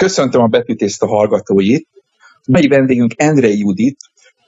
[0.00, 1.88] Köszöntöm a Betűtészta hallgatóit.
[2.46, 3.96] Mai vendégünk Endrei Judit,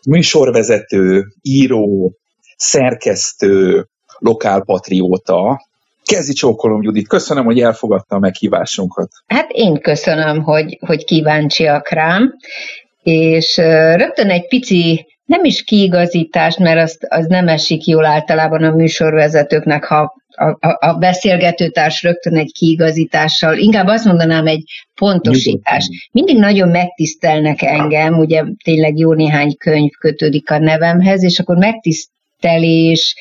[0.08, 2.12] műsorvezető, író,
[2.56, 3.86] szerkesztő,
[4.18, 5.66] lokálpatrióta.
[6.04, 7.08] Kezdi csókolom, Judit.
[7.08, 9.10] Köszönöm, hogy elfogadta a meghívásunkat.
[9.26, 12.34] Hát én köszönöm, hogy, hogy kíváncsiak rám,
[13.02, 13.56] és
[13.96, 19.84] rögtön egy pici nem is kiigazítást, mert az, az nem esik jól általában a műsorvezetőknek,
[19.84, 24.64] ha a, a, a beszélgetőtárs rögtön egy kiigazítással, inkább azt mondanám egy
[24.94, 26.08] pontosítás.
[26.12, 33.14] Mindig nagyon megtisztelnek engem, ugye tényleg jó néhány könyv kötődik a nevemhez, és akkor megtisztelés,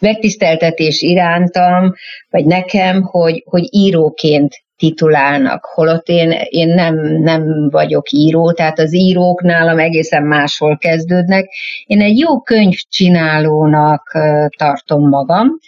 [0.00, 1.94] megtiszteltetés irántam,
[2.30, 8.94] vagy nekem, hogy, hogy íróként titulálnak, holott én, én nem, nem vagyok író, tehát az
[8.94, 11.48] írók nálam egészen máshol kezdődnek.
[11.86, 14.18] Én egy jó könyvcsinálónak
[14.56, 15.58] tartom magam,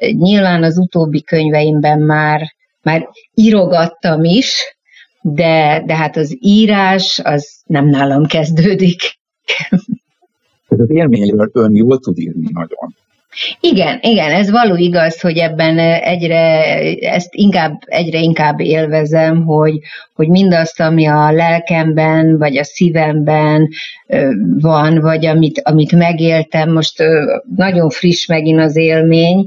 [0.00, 4.76] Nyilván az utóbbi könyveimben már, már írogattam is,
[5.22, 9.00] de, de hát az írás az nem nálam kezdődik.
[10.68, 12.94] Ez az élményről ön jól tud írni nagyon.
[13.60, 16.64] Igen, igen, ez való igaz, hogy ebben egyre,
[16.98, 19.78] ezt inkább, egyre inkább élvezem, hogy,
[20.14, 23.68] hogy mindazt, ami a lelkemben, vagy a szívemben
[24.60, 27.02] van, vagy amit, amit megéltem, most
[27.56, 29.46] nagyon friss megint az élmény,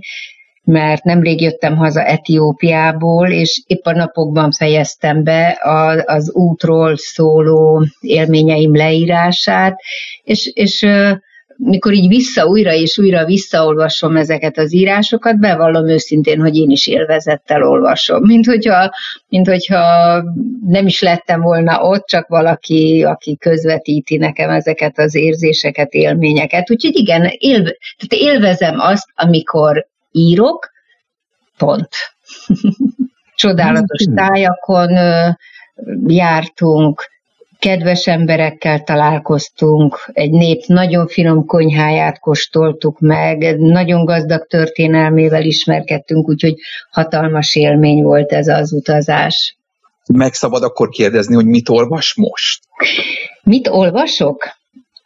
[0.68, 5.60] mert nemrég jöttem haza Etiópiából, és épp a napokban fejeztem be
[6.06, 9.80] az útról szóló élményeim leírását,
[10.24, 10.86] és, és
[11.58, 16.88] mikor így vissza, újra és újra visszaolvasom ezeket az írásokat, bevallom őszintén, hogy én is
[16.88, 18.22] élvezettel olvasom.
[18.24, 18.92] Mint hogyha,
[19.30, 20.24] mint hogyha
[20.66, 26.72] nem is lettem volna ott, csak valaki, aki közvetíti nekem ezeket az érzéseket, élményeket.
[26.72, 30.70] Úgyhogy igen, élve, tehát élvezem azt, amikor írok,
[31.58, 31.90] pont.
[33.36, 34.90] Csodálatos tájakon
[36.08, 37.06] jártunk,
[37.60, 46.56] kedves emberekkel találkoztunk, egy nép nagyon finom konyháját kóstoltuk meg, nagyon gazdag történelmével ismerkedtünk, úgyhogy
[46.92, 49.58] hatalmas élmény volt ez az utazás.
[50.14, 52.64] Meg szabad akkor kérdezni, hogy mit olvas most?
[53.44, 54.50] Mit olvasok?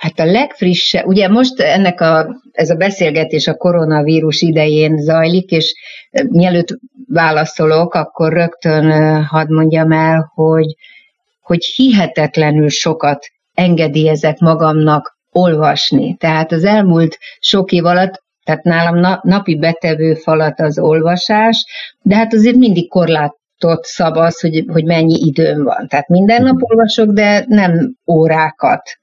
[0.02, 5.74] Hát a legfrissebb, ugye most ennek a, ez a beszélgetés a koronavírus idején zajlik, és
[6.28, 6.68] mielőtt
[7.08, 10.76] válaszolok, akkor rögtön hadd mondjam el, hogy,
[11.42, 16.16] hogy hihetetlenül sokat engedélyezek magamnak olvasni.
[16.16, 21.66] Tehát az elmúlt sok év alatt, tehát nálam napi betevő falat az olvasás,
[22.02, 23.36] de hát azért mindig korlát
[23.82, 25.88] szab az, hogy, hogy mennyi időm van.
[25.88, 29.00] Tehát minden nap olvasok, de nem órákat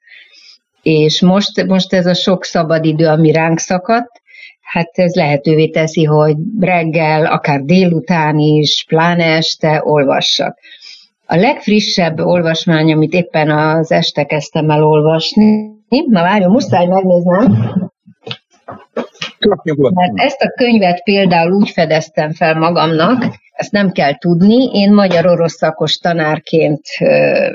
[0.89, 4.21] és most, most ez a sok szabadidő, ami ránk szakadt,
[4.61, 10.59] hát ez lehetővé teszi, hogy reggel, akár délután is, pláne este olvassak.
[11.27, 17.57] A legfrissebb olvasmány, amit éppen az este kezdtem el olvasni, na várjon, muszáj megnéznem,
[19.95, 25.57] mert ezt a könyvet például úgy fedeztem fel magamnak, ezt nem kell tudni, én magyar-orosz
[25.57, 26.83] szakos tanárként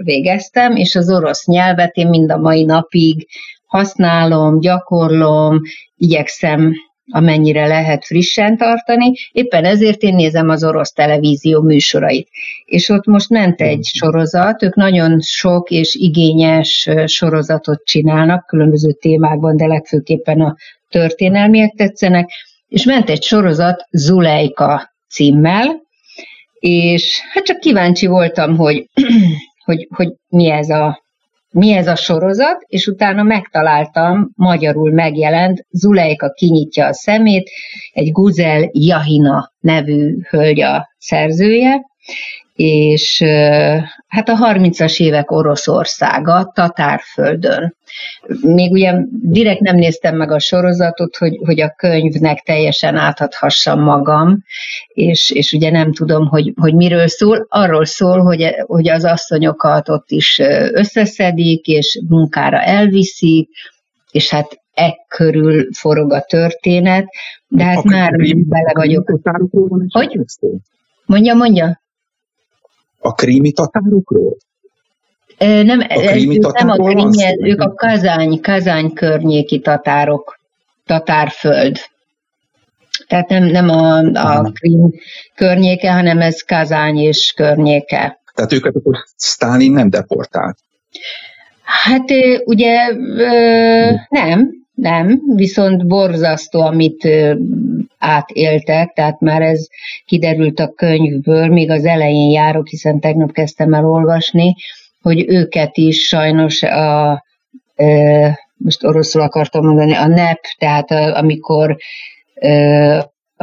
[0.04, 3.28] végeztem, és az orosz nyelvet én mind a mai napig
[3.66, 5.62] használom, gyakorlom,
[5.96, 6.74] igyekszem
[7.12, 9.12] amennyire lehet frissen tartani.
[9.32, 12.28] Éppen ezért én nézem az orosz televízió műsorait.
[12.66, 19.58] És ott most ment egy sorozat, ők nagyon sok és igényes sorozatot csinálnak, különböző témákban,
[19.58, 20.56] de legfőképpen a
[20.94, 22.30] történelmiek tetszenek,
[22.68, 25.82] és ment egy sorozat Zulejka címmel,
[26.60, 28.90] és hát csak kíváncsi voltam, hogy,
[29.66, 31.04] hogy, hogy mi, ez a,
[31.50, 37.50] mi ez a sorozat, és utána megtaláltam, magyarul megjelent, Zulejka kinyitja a szemét,
[37.92, 41.82] egy Guzel Jahina nevű hölgy a szerzője,
[42.54, 43.24] és
[44.08, 47.76] hát a 30-as évek Oroszországa, Tatárföldön.
[48.42, 54.44] Még ugye direkt nem néztem meg a sorozatot, hogy, hogy a könyvnek teljesen átadhassam magam,
[54.88, 57.46] és, és ugye nem tudom, hogy, hogy miről szól.
[57.50, 60.40] Arról szól, hogy, hogy az asszonyokat ott is
[60.72, 63.50] összeszedik, és munkára elviszik,
[64.12, 67.06] és hát e körül forog a történet,
[67.48, 69.12] de hát a már bele vagyok.
[69.88, 70.20] Hogy?
[71.06, 71.82] Mondja, mondja
[73.04, 74.38] a krími tatárokról?
[75.38, 80.40] Nem, a krími nem a krími, ők a kazány, kazány környéki tatárok,
[80.86, 81.78] tatárföld.
[83.08, 84.94] Tehát nem, nem a, a Krím
[85.36, 88.20] környéke, hanem ez Kazány és környéke.
[88.34, 90.58] Tehát őket akkor Stalin nem deportált?
[91.64, 92.10] Hát
[92.46, 92.78] ugye
[94.10, 97.08] nem, nem, viszont borzasztó, amit
[97.98, 99.68] átéltek, tehát már ez
[100.06, 104.56] kiderült a könyvből, még az elején járok, hiszen tegnap kezdtem el olvasni,
[105.02, 107.24] hogy őket is sajnos a,
[108.58, 111.78] most oroszul akartam mondani, a NEP, tehát amikor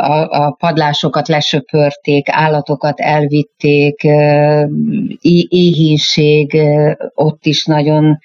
[0.00, 4.02] a, a padlásokat lesöpörték, állatokat elvitték,
[5.48, 6.60] éhínség
[7.14, 8.18] ott is nagyon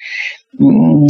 [0.63, 1.05] mm,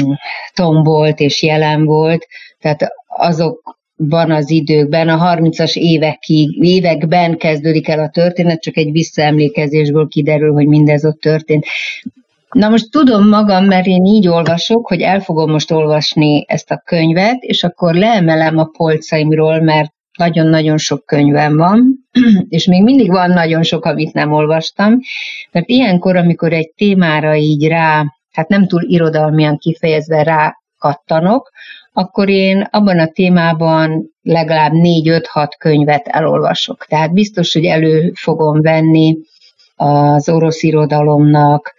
[0.54, 2.28] tombolt és jelen volt,
[2.60, 10.08] tehát azokban az időkben, a 30-as évekig, években kezdődik el a történet, csak egy visszaemlékezésből
[10.08, 11.66] kiderül, hogy mindez ott történt.
[12.50, 16.82] Na most tudom magam, mert én így olvasok, hogy el fogom most olvasni ezt a
[16.86, 22.08] könyvet, és akkor leemelem a polcaimról, mert nagyon-nagyon sok könyvem van,
[22.50, 25.00] és még mindig van nagyon sok, amit nem olvastam,
[25.52, 31.52] mert ilyenkor, amikor egy témára így rá, hát nem túl irodalmian kifejezve rá kattanok,
[31.94, 36.86] akkor én abban a témában legalább 4-5-6 könyvet elolvasok.
[36.86, 39.18] Tehát biztos, hogy elő fogom venni
[39.76, 41.74] az orosz irodalomnak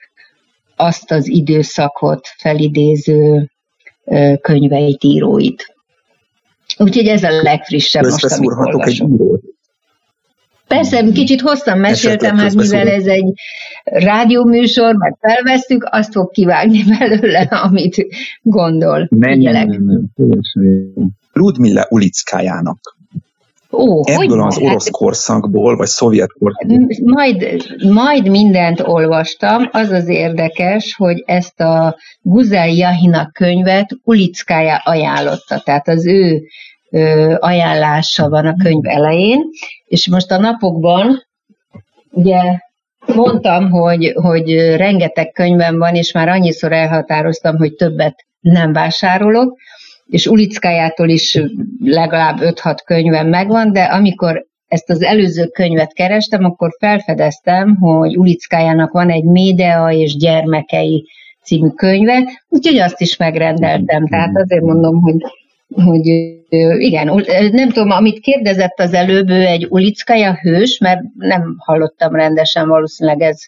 [0.76, 3.50] azt az időszakot felidéző
[4.40, 5.75] könyveit, íróit.
[6.78, 8.50] Úgyhogy ez a legfrissebb most, amit.
[8.86, 9.02] Egy
[10.66, 13.32] Persze, kicsit hosszan meséltem, hát mivel ez egy
[13.82, 18.06] rádióműsor, meg felvesztük, azt fog kivágni belőle, amit
[18.42, 19.06] gondol.
[19.10, 19.40] Nem,
[21.32, 22.95] Ludmilla Ulickájának.
[23.76, 26.86] Ó, Ebből az orosz korszakból, vagy szovjet korszakból?
[27.04, 29.68] Majd, majd mindent olvastam.
[29.72, 35.60] Az az érdekes, hogy ezt a Guzai Jahina könyvet Ulickája ajánlotta.
[35.64, 36.42] Tehát az ő
[36.90, 39.40] ö, ajánlása van a könyv elején.
[39.86, 41.26] És most a napokban,
[42.10, 42.40] ugye
[43.14, 49.58] mondtam, hogy, hogy rengeteg könyvem van, és már annyiszor elhatároztam, hogy többet nem vásárolok,
[50.06, 51.42] és Ulickájától is
[51.84, 58.92] legalább 5-6 könyvem megvan, de amikor ezt az előző könyvet kerestem, akkor felfedeztem, hogy Ulickájának
[58.92, 61.08] van egy Médea és gyermekei
[61.42, 64.06] című könyve, úgyhogy azt is megrendeltem.
[64.06, 65.16] Tehát azért mondom, hogy
[65.74, 66.06] hogy
[66.78, 72.68] igen, nem tudom, amit kérdezett az előbb, ő egy Ulickája hős, mert nem hallottam rendesen,
[72.68, 73.38] valószínűleg ez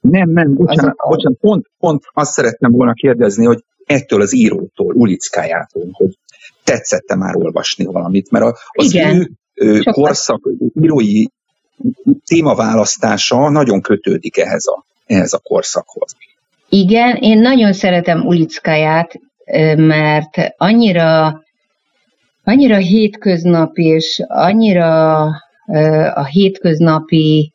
[0.00, 5.88] nem, nem, bocsánat, bocsánat pont, pont azt szeretném volna kérdezni, hogy ettől az írótól, Ulickájától,
[5.92, 6.18] hogy
[6.64, 9.38] tetszette már olvasni valamit, mert az Igen.
[9.54, 9.94] ő Sokat.
[9.94, 10.48] korszak
[10.80, 11.24] írói
[12.26, 16.16] témaválasztása nagyon kötődik ehhez a, ehhez a korszakhoz.
[16.68, 19.12] Igen, én nagyon szeretem Ulickáját,
[19.76, 21.42] mert annyira,
[22.44, 25.22] annyira hétköznapi, és annyira
[26.14, 27.52] a hétköznapi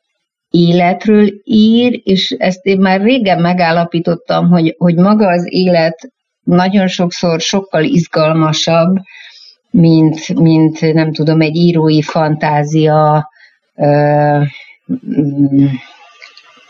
[0.49, 6.11] életről ír, és ezt én már régen megállapítottam, hogy, hogy maga az élet
[6.43, 8.97] nagyon sokszor sokkal izgalmasabb,
[9.69, 13.29] mint, mint nem tudom, egy írói fantázia
[13.75, 14.41] ö,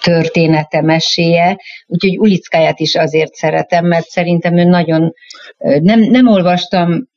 [0.01, 1.57] története, meséje,
[1.87, 5.13] úgyhogy Ulickáját is azért szeretem, mert szerintem ő nagyon,
[5.57, 7.09] nem, nem olvastam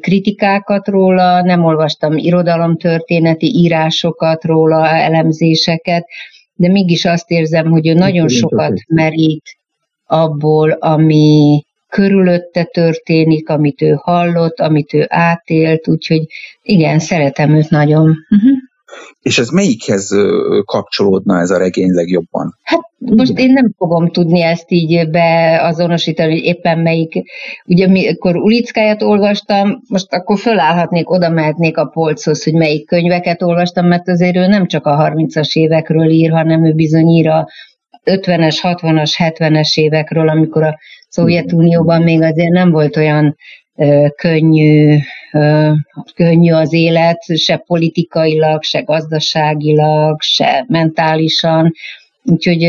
[0.00, 6.06] kritikákat róla, nem olvastam irodalomtörténeti írásokat róla, elemzéseket,
[6.54, 9.56] de mégis azt érzem, hogy ő nagyon sokat merít
[10.04, 11.62] abból, ami
[11.92, 16.22] körülötte történik, amit ő hallott, amit ő átélt, úgyhogy
[16.62, 18.06] igen, szeretem őt nagyon.
[18.06, 18.58] Uh-huh.
[19.20, 20.10] És ez melyikhez
[20.64, 22.58] kapcsolódna ez a regény legjobban?
[22.62, 27.12] Hát most én nem fogom tudni ezt így beazonosítani, hogy éppen melyik.
[27.66, 33.86] Ugye mikor Ulickáját olvastam, most akkor fölállhatnék, oda mehetnék a polchoz, hogy melyik könyveket olvastam,
[33.86, 37.48] mert azért ő nem csak a 30-as évekről ír, hanem ő bizony ír a
[38.04, 40.78] 50-es, 60-as, 70-es évekről, amikor a
[41.12, 43.36] Szovjetunióban még azért nem volt olyan
[44.16, 44.98] könnyű,
[46.14, 51.72] könnyű az élet, se politikailag, se gazdaságilag, se mentálisan.
[52.24, 52.64] Úgyhogy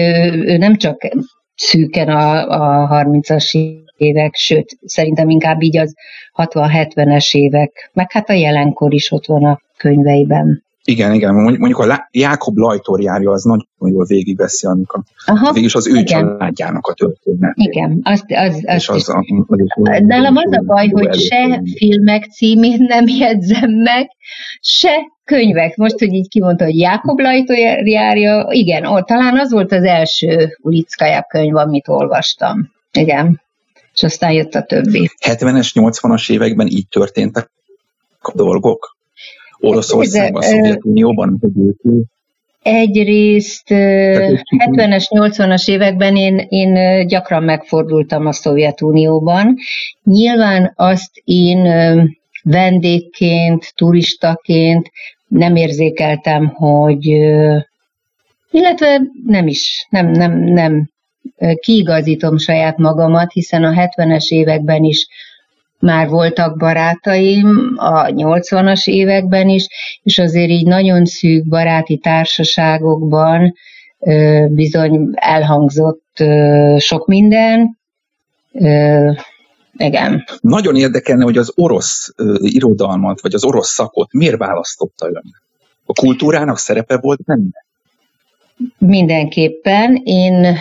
[0.45, 1.07] ő nem csak
[1.55, 5.95] szűken a, a 30-as évek, sőt, szerintem inkább így az
[6.38, 10.63] 60-70-es évek, meg hát a jelenkor is ott van a könyveiben.
[10.85, 15.87] Igen, igen, mondjuk a Jákob Lajtorjárja az nagyon jól végigveszi annak a, Aha, végülis az
[15.87, 16.05] ő igen.
[16.05, 17.53] családjának a történet.
[17.55, 22.25] Igen, azt, az, az, és az, a, az Nálam az a baj, hogy se filmek
[22.25, 24.09] címét nem jegyzem meg,
[24.61, 24.91] se
[25.23, 25.75] könyvek.
[25.75, 31.25] Most, hogy így kimondta, hogy Jákob Lajtorjárja, igen, ó, talán az volt az első Ulickaja
[31.29, 32.71] könyv, amit olvastam.
[32.91, 33.41] Igen,
[33.93, 35.09] és aztán jött a többi.
[35.27, 37.51] 70-es, 80-as években így történtek
[38.21, 38.95] a dolgok?
[39.63, 41.51] Oroszországban, a Szovjetunióban, hogy
[42.63, 49.55] Egyrészt 70-es, 80-as években én, én gyakran megfordultam a Szovjetunióban.
[50.03, 51.67] Nyilván azt én
[52.43, 54.91] vendégként, turistaként
[55.27, 57.05] nem érzékeltem, hogy
[58.51, 60.89] illetve nem is, nem, nem, nem
[61.60, 65.08] kiigazítom saját magamat, hiszen a 70-es években is
[65.83, 69.67] már voltak barátaim, a 80-as években is,
[70.03, 73.53] és azért így nagyon szűk baráti társaságokban
[74.47, 76.23] bizony elhangzott
[76.77, 77.77] sok minden.
[79.77, 80.23] Igen.
[80.41, 85.23] Nagyon érdekelne, hogy az orosz irodalmat, vagy az orosz szakot miért választotta ön?
[85.85, 87.65] A kultúrának szerepe volt benne?
[88.77, 89.95] Mindenképpen.
[90.03, 90.57] Én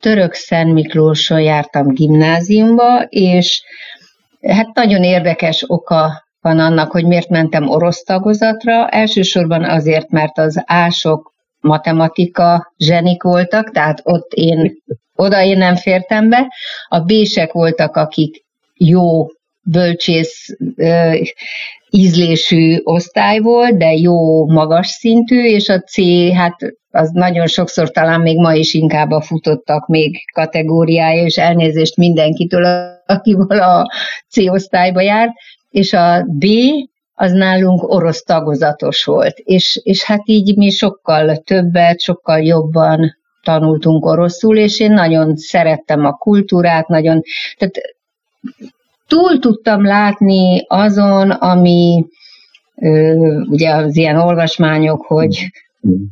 [0.00, 3.62] Török Szent Miklóson jártam gimnáziumba, és
[4.42, 8.88] hát nagyon érdekes oka van annak, hogy miért mentem orosz tagozatra.
[8.88, 14.82] Elsősorban azért, mert az ások matematika zsenik voltak, tehát ott én,
[15.14, 16.46] oda én nem fértem be.
[16.88, 19.26] A bések voltak, akik jó
[19.62, 20.46] bölcsész
[21.90, 25.96] ízlésű osztály volt, de jó magas szintű, és a C,
[26.34, 26.56] hát
[26.90, 32.64] az nagyon sokszor talán még ma is inkább a futottak még kategóriája, és elnézést mindenkitől,
[33.06, 33.90] akivel a
[34.28, 35.32] C osztályba járt,
[35.70, 36.44] és a B
[37.14, 44.04] az nálunk orosz tagozatos volt, és, és hát így mi sokkal többet, sokkal jobban tanultunk
[44.04, 47.22] oroszul, és én nagyon szerettem a kultúrát, nagyon,
[47.56, 47.74] tehát
[49.06, 52.06] túl tudtam látni azon, ami
[53.48, 55.50] ugye az ilyen olvasmányok, hogy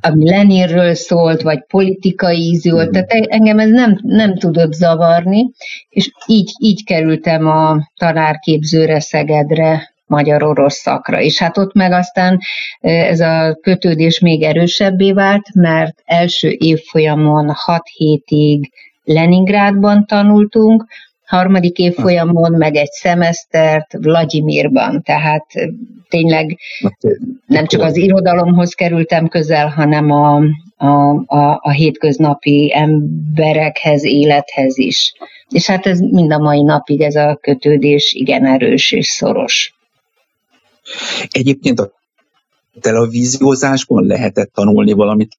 [0.01, 5.51] ami Leninről szólt, vagy politikai ízű volt, tehát engem ez nem, nem tudott zavarni,
[5.89, 11.21] és így, így kerültem a tanárképzőre Szegedre, magyar-orosz szakra.
[11.21, 12.39] És hát ott meg aztán
[12.81, 18.73] ez a kötődés még erősebbé vált, mert első évfolyamon 6 hétig
[19.05, 20.87] Leningrádban tanultunk,
[21.27, 25.47] harmadik évfolyamon meg egy szemesztert Vladimirban, tehát
[26.09, 26.59] tényleg
[27.47, 30.43] nem csak az irodalomhoz kerültem közel, hanem a,
[30.77, 30.87] a,
[31.27, 35.13] a, a hétköznapi emberekhez, élethez is.
[35.49, 39.75] És hát ez mind a mai napig ez a kötődés igen erős és szoros.
[41.31, 41.91] Egyébként a
[42.81, 45.37] televíziózásban lehetett tanulni valamit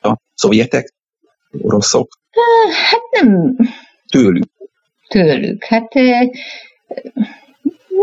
[0.00, 0.94] a szovjetek,
[1.62, 2.08] oroszok?
[2.90, 3.56] Hát nem.
[4.06, 4.57] Tőlük
[5.08, 5.64] tőlük.
[5.64, 5.94] Hát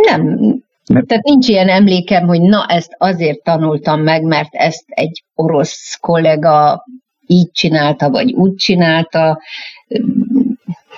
[0.06, 0.40] nem,
[0.86, 6.86] tehát nincs ilyen emlékem, hogy na ezt azért tanultam meg, mert ezt egy orosz kollega
[7.28, 9.42] így csinálta, vagy úgy csinálta.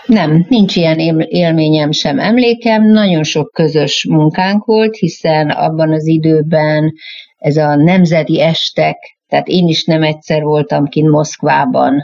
[0.05, 2.83] Nem, nincs ilyen élményem sem emlékem.
[2.83, 6.93] Nagyon sok közös munkánk volt, hiszen abban az időben
[7.37, 8.97] ez a nemzeti estek,
[9.27, 12.01] tehát én is nem egyszer voltam kint Moszkvában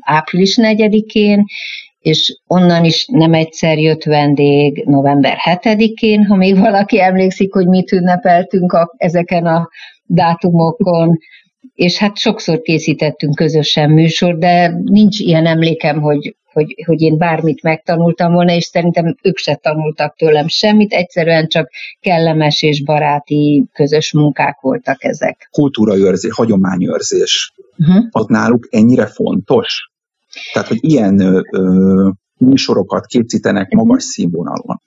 [0.00, 1.44] április 4-én,
[2.00, 7.92] és onnan is nem egyszer jött vendég november 7-én, ha még valaki emlékszik, hogy mit
[7.92, 9.68] ünnepeltünk a, ezeken a
[10.06, 11.18] dátumokon,
[11.74, 17.62] és hát sokszor készítettünk közösen műsor, de nincs ilyen emlékem, hogy, hogy, hogy én bármit
[17.62, 24.12] megtanultam volna, és szerintem ők se tanultak tőlem semmit, egyszerűen csak kellemes és baráti közös
[24.12, 25.48] munkák voltak ezek.
[25.50, 28.04] Kultúraőrzés, hagyományőrzés, uh-huh.
[28.10, 29.89] az náluk ennyire fontos?
[30.52, 33.76] Tehát, hogy ilyen ö, ö, műsorokat készítenek mhm.
[33.76, 34.80] magas színvonalon.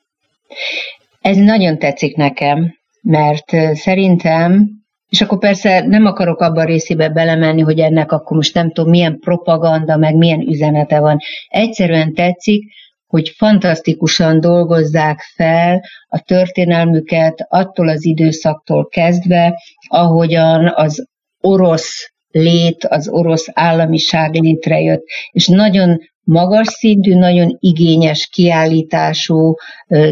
[1.22, 4.70] Ez nagyon tetszik nekem, mert szerintem,
[5.10, 9.20] és akkor persze nem akarok abban részébe belemenni, hogy ennek akkor most nem tudom, milyen
[9.20, 11.18] propaganda, meg milyen üzenete van.
[11.48, 12.72] Egyszerűen tetszik,
[13.08, 21.08] hogy fantasztikusan dolgozzák fel a történelmüket attól az időszaktól kezdve, ahogyan az
[21.40, 29.56] orosz lét, az orosz államiság létrejött, és nagyon magas szintű, nagyon igényes kiállítású,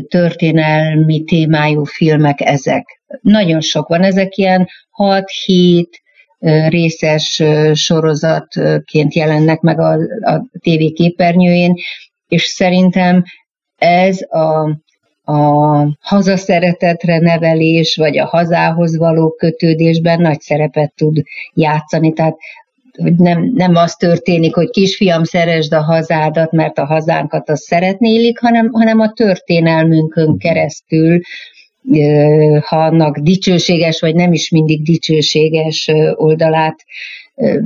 [0.08, 3.01] történelmi témájú filmek ezek.
[3.22, 5.86] Nagyon sok van, ezek ilyen 6-7
[6.68, 11.74] részes sorozatként jelennek meg a, a tévé képernyőjén,
[12.28, 13.24] és szerintem
[13.78, 14.80] ez a
[15.24, 21.24] a hazaszeretetre nevelés, vagy a hazához való kötődésben nagy szerepet tud
[21.54, 22.13] játszani.
[22.13, 22.38] Tehát
[23.18, 28.70] nem, nem az történik, hogy kisfiam, szeresd a hazádat, mert a hazánkat azt szeretnélik, hanem,
[28.72, 31.20] hanem a történelmünkön keresztül,
[32.62, 36.75] ha annak dicsőséges, vagy nem is mindig dicsőséges oldalát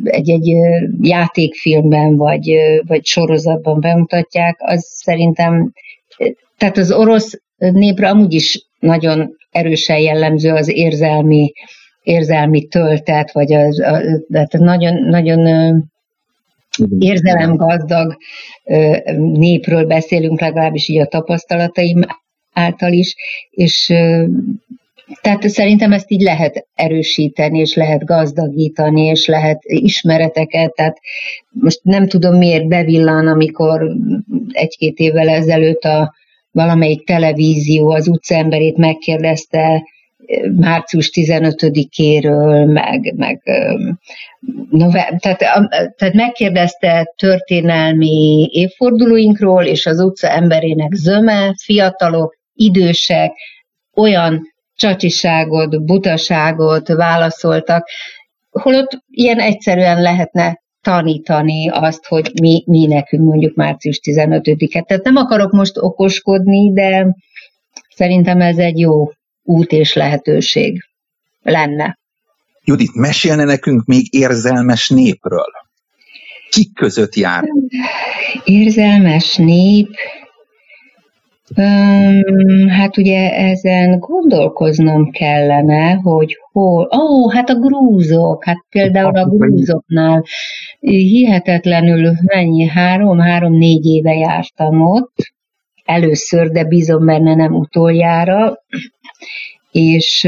[0.03, 0.55] egy-egy
[1.01, 2.57] játékfilmben, vagy,
[2.88, 5.74] vagy sorozatban bemutatják, az szerintem,
[6.57, 11.51] tehát az orosz népre amúgy is nagyon erősen jellemző az érzelmi
[12.05, 15.47] érzelmi töltet, vagy az, az nagyon, nagyon
[17.00, 18.17] érzelemgazdag
[19.17, 22.01] népről beszélünk, legalábbis így a tapasztalataim
[22.53, 23.15] által is,
[23.50, 23.93] és
[25.21, 30.97] tehát szerintem ezt így lehet erősíteni, és lehet gazdagítani, és lehet ismereteket, tehát
[31.51, 33.95] most nem tudom miért bevillan, amikor
[34.51, 36.13] egy-két évvel ezelőtt a
[36.55, 39.83] valamelyik televízió az utcaemberét megkérdezte
[40.55, 43.41] március 15-éről, meg, meg
[44.69, 45.38] nove, tehát,
[45.95, 53.31] tehát megkérdezte történelmi évfordulóinkról, és az utca emberének zöme, fiatalok, idősek,
[53.95, 54.41] olyan
[54.75, 57.89] csacsiságot, butaságot válaszoltak,
[58.50, 64.85] holott ilyen egyszerűen lehetne tanítani azt, hogy mi, mi nekünk mondjuk március 15-et.
[64.85, 67.15] Tehát nem akarok most okoskodni, de
[67.95, 69.11] szerintem ez egy jó
[69.43, 70.85] út és lehetőség
[71.41, 71.97] lenne.
[72.63, 75.51] Judit, mesélne nekünk még érzelmes népről?
[76.49, 77.43] Kik között jár?
[78.43, 79.89] Érzelmes nép,
[81.57, 89.17] Um, hát ugye ezen gondolkoznom kellene, hogy hol, ó, oh, hát a grúzok, hát például
[89.17, 90.24] a grúzoknál
[90.79, 95.13] hihetetlenül mennyi, három, három-négy éve jártam ott,
[95.85, 98.57] először, de bízom benne nem utoljára,
[99.71, 100.27] és,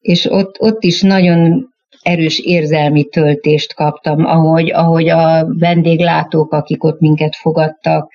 [0.00, 1.68] és ott, ott is nagyon
[2.02, 8.10] erős érzelmi töltést kaptam, ahogy, ahogy a vendéglátók, akik ott minket fogadtak,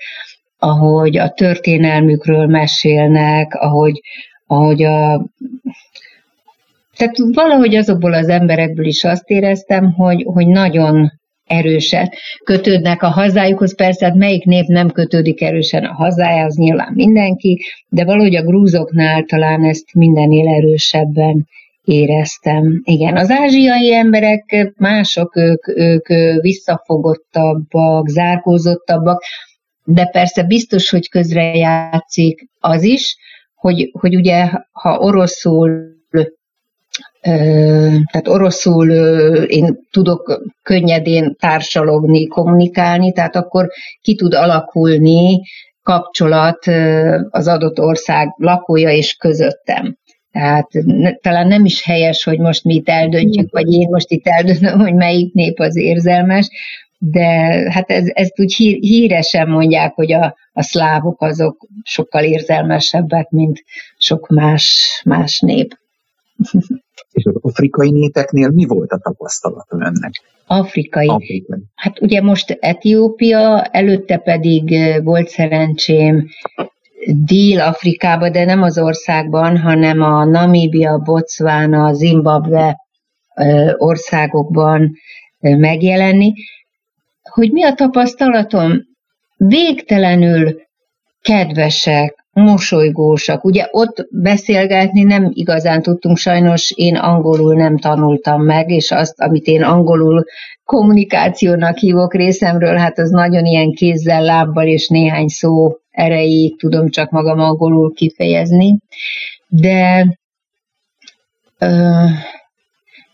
[0.63, 4.01] ahogy a történelmükről mesélnek, ahogy,
[4.47, 5.25] ahogy a
[6.95, 11.11] tehát valahogy azokból az emberekből is azt éreztem, hogy, hogy nagyon
[11.45, 12.09] erősen
[12.43, 13.75] kötődnek a hazájukhoz.
[13.75, 19.23] Persze, hát melyik nép nem kötődik erősen a hazájához, nyilván mindenki, de valahogy a grúzoknál
[19.23, 21.47] talán ezt mindenél erősebben
[21.83, 22.81] éreztem.
[22.83, 26.07] Igen, az ázsiai emberek mások, ők, ők
[26.41, 29.23] visszafogottabbak, zárkózottabbak,
[29.83, 33.15] de persze biztos, hogy közrejátszik az is,
[33.55, 35.91] hogy, hogy ugye, ha oroszul
[38.11, 38.91] tehát oroszul
[39.47, 43.67] én tudok könnyedén társalogni, kommunikálni, tehát akkor
[44.01, 45.41] ki tud alakulni
[45.83, 46.65] kapcsolat
[47.29, 49.97] az adott ország lakója és közöttem.
[50.31, 54.27] Tehát ne, talán nem is helyes, hogy most mi itt eldöntjük, vagy én most itt
[54.27, 56.49] eldöntöm, hogy melyik nép az érzelmes,
[57.05, 57.25] de
[57.71, 63.63] hát ez, ezt úgy hír, híresen mondják, hogy a, a szlávok azok sokkal érzelmesebbek, mint
[63.97, 65.77] sok más, más nép.
[67.11, 70.11] És az afrikai népeknél mi volt a tapasztalat önnek?
[70.47, 71.07] Afrikai.
[71.07, 71.63] afrikai.
[71.75, 76.27] Hát ugye most Etiópia, előtte pedig volt szerencsém
[77.07, 82.77] Dél-Afrikába, de nem az országban, hanem a Namíbia, Botswana, Zimbabwe
[83.77, 84.91] országokban
[85.39, 86.33] megjelenni.
[87.33, 88.71] Hogy mi a tapasztalatom?
[89.37, 90.61] Végtelenül
[91.21, 93.43] kedvesek, mosolygósak.
[93.43, 99.45] Ugye ott beszélgetni nem igazán tudtunk, sajnos én angolul nem tanultam meg, és azt, amit
[99.45, 100.23] én angolul
[100.63, 107.09] kommunikációnak hívok részemről, hát az nagyon ilyen kézzel, lábbal és néhány szó erejéig tudom csak
[107.09, 108.77] magam angolul kifejezni.
[109.47, 110.07] De
[111.59, 112.09] uh,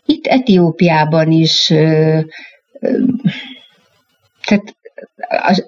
[0.04, 2.20] itt Etiópiában is uh,
[2.80, 2.98] uh,
[4.50, 4.74] tehát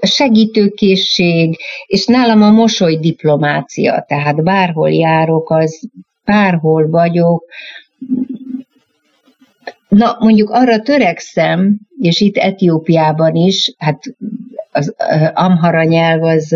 [0.00, 5.80] a segítőkészség, és nálam a mosoly diplomácia, tehát bárhol járok, az
[6.24, 7.44] bárhol vagyok,
[9.88, 14.02] Na, mondjuk arra törekszem, és itt Etiópiában is, hát
[14.70, 14.94] az
[15.34, 16.48] amhara nyelv az,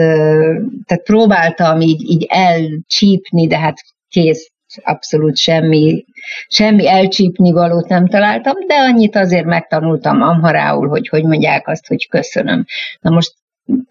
[0.85, 4.51] tehát próbáltam így, így elcsípni, de hát kész,
[4.83, 6.05] abszolút semmi,
[6.49, 12.09] semmi elcsípni valót nem találtam, de annyit azért megtanultam amharául, hogy hogy mondják azt, hogy
[12.09, 12.65] köszönöm.
[13.01, 13.33] Na most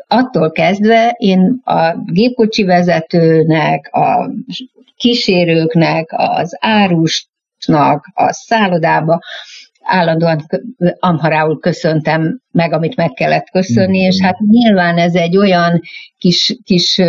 [0.08, 4.32] attól kezdve én a gépkocsi vezetőnek, a
[4.96, 9.20] kísérőknek, az árusnak, a szállodába,
[9.86, 10.46] állandóan
[11.00, 15.82] amharául köszöntem meg, amit meg kellett köszönni, és hát nyilván ez egy olyan
[16.18, 17.02] kis, kis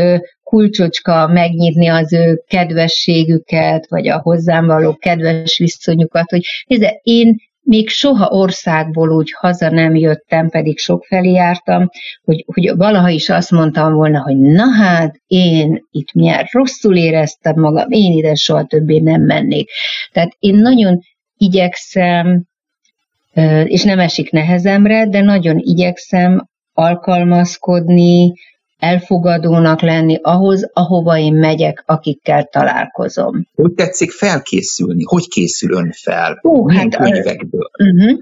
[0.46, 7.88] kulcsocska megnyitni az ő kedvességüket, vagy a hozzám való kedves viszonyukat, hogy nézze, én még
[7.88, 11.90] soha országból úgy haza nem jöttem, pedig sok felé jártam,
[12.24, 17.60] hogy, hogy valaha is azt mondtam volna, hogy na hát, én itt milyen rosszul éreztem
[17.60, 19.70] magam, én ide soha többé nem mennék.
[20.12, 21.00] Tehát én nagyon
[21.36, 22.44] igyekszem,
[23.64, 28.32] és nem esik nehezemre, de nagyon igyekszem alkalmazkodni
[28.78, 33.46] elfogadónak lenni ahhoz, ahova én megyek, akikkel találkozom.
[33.54, 35.02] Hogy tetszik felkészülni?
[35.04, 36.40] Hogy készül ön fel?
[36.42, 37.70] Ó, Milyen hát, könyvekből?
[37.78, 38.18] Uh-huh.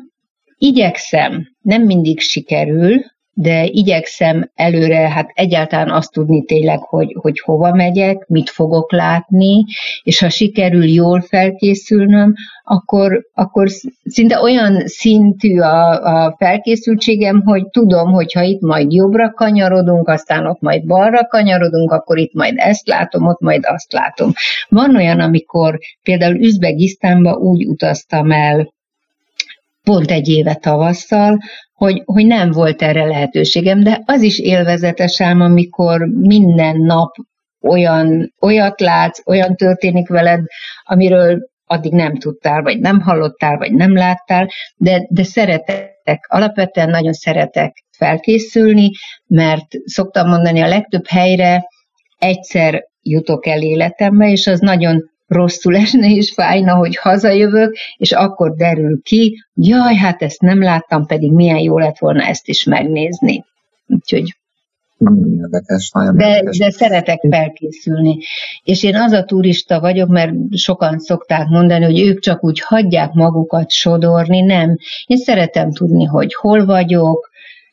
[0.59, 7.75] Igyekszem, nem mindig sikerül, de igyekszem előre hát egyáltalán azt tudni tényleg, hogy, hogy hova
[7.75, 9.65] megyek, mit fogok látni,
[10.03, 13.69] és ha sikerül jól felkészülnöm, akkor, akkor
[14.05, 20.47] szinte olyan szintű a, a felkészültségem, hogy tudom, hogy ha itt majd jobbra kanyarodunk, aztán
[20.47, 24.33] ott majd balra kanyarodunk, akkor itt majd ezt látom, ott majd azt látom.
[24.69, 28.73] Van olyan, amikor például Üzbegisztánba úgy utaztam el
[29.85, 31.39] pont egy éve tavasszal,
[31.75, 37.15] hogy, hogy nem volt erre lehetőségem, de az is élvezetes ám, amikor minden nap
[37.63, 40.41] olyan, olyat látsz, olyan történik veled,
[40.83, 47.13] amiről addig nem tudtál, vagy nem hallottál, vagy nem láttál, de, de szeretek, alapvetően nagyon
[47.13, 48.91] szeretek felkészülni,
[49.27, 51.65] mert szoktam mondani, a legtöbb helyre
[52.19, 58.55] egyszer jutok el életembe, és az nagyon rosszul esne és fájna, hogy hazajövök, és akkor
[58.55, 63.45] derül ki, jaj, hát ezt nem láttam, pedig milyen jó lett volna ezt is megnézni.
[63.87, 64.35] Úgyhogy
[65.41, 66.59] érdekes, nagyon de, érdekes.
[66.59, 68.19] de szeretek felkészülni.
[68.63, 73.13] És én az a turista vagyok, mert sokan szokták mondani, hogy ők csak úgy hagyják
[73.13, 74.77] magukat sodorni, nem.
[75.07, 77.31] Én szeretem tudni, hogy hol vagyok,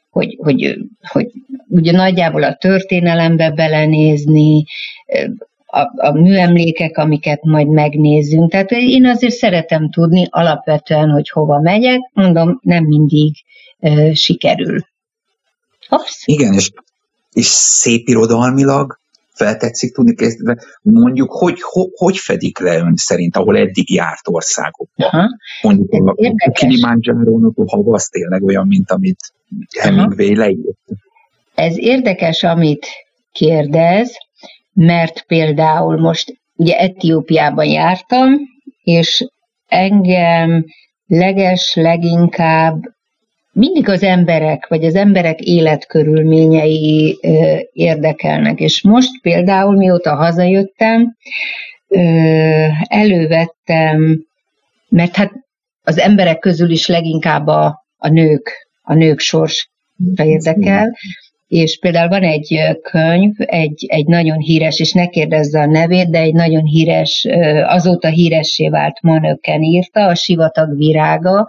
[0.09, 1.31] hogy, hogy, hogy
[1.67, 4.63] ugye nagyjából a történelembe belenézni,
[5.71, 8.51] a, a műemlékek, amiket majd megnézzünk.
[8.51, 13.33] Tehát én azért szeretem tudni alapvetően, hogy hova megyek, mondom, nem mindig
[13.79, 14.79] e, sikerül.
[15.87, 16.23] Hopsz.
[16.25, 16.71] Igen, és,
[17.31, 18.99] és szép irodalmilag
[19.33, 25.07] feltetszik tudni kezdve, mondjuk, hogy, hogy, hogy fedik le ön szerint, ahol eddig járt országokban?
[25.07, 25.27] Aha.
[25.61, 29.33] Mondjuk a, a Kilimanjaro-nak a hava az tényleg olyan, mint amit
[29.79, 30.77] Hemingway leírt.
[31.55, 32.85] Ez érdekes, amit
[33.31, 34.11] kérdez,
[34.73, 38.33] mert például most ugye Etiópiában jártam,
[38.83, 39.27] és
[39.67, 40.65] engem
[41.07, 42.81] leges leginkább
[43.53, 47.19] mindig az emberek, vagy az emberek életkörülményei
[47.73, 48.59] érdekelnek.
[48.59, 51.15] És most például, mióta hazajöttem,
[52.87, 54.25] elővettem,
[54.89, 55.31] mert hát
[55.83, 59.69] az emberek közül is leginkább a, a nők, a nők sors
[60.15, 60.97] érdekel,
[61.51, 66.19] és például van egy könyv, egy, egy nagyon híres, és ne kérdezze a nevét, de
[66.19, 67.27] egy nagyon híres,
[67.65, 71.47] azóta híressé vált manöken írta, a Sivatag virága,